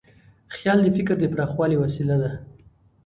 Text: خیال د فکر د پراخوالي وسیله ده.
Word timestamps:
خیال 0.55 0.79
د 0.83 0.87
فکر 0.97 1.15
د 1.19 1.23
پراخوالي 1.33 1.77
وسیله 1.79 2.15
ده. 2.21 2.31